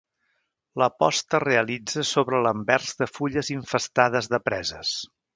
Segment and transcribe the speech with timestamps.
[0.81, 4.95] La posta es realitza sobre l'anvers de fulles infestades de preses.